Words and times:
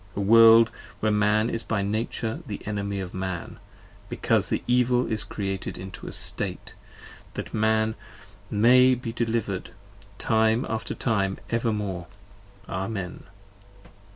A 0.15 0.19
World 0.19 0.71
where 0.99 1.11
Man 1.11 1.47
is 1.47 1.61
by 1.61 1.83
Nature 1.83 2.41
the 2.47 2.65
Enemy 2.65 2.99
of 3.01 3.13
Man, 3.13 3.59
70 4.09 4.09
Because 4.09 4.49
the 4.49 4.63
Evil 4.65 5.05
is 5.05 5.23
Created 5.23 5.77
into 5.77 6.07
a 6.07 6.11
State, 6.11 6.73
that 7.35 7.53
Men 7.53 7.93
May 8.49 8.95
be 8.95 9.11
deliver'd 9.13 9.69
time 10.17 10.65
after 10.67 10.95
time, 10.95 11.37
evermore. 11.51 12.07
Amen. 12.67 13.25